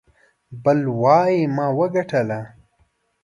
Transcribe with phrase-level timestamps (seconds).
[0.63, 2.39] بل وايي ما وګاټه.